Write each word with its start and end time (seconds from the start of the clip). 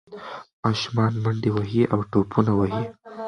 ماشومان 0.63 1.13
منډې 1.23 1.49
وهي 1.55 1.83
او 1.93 1.99
ټوپونه 2.11 2.51
وهي. 2.55 2.83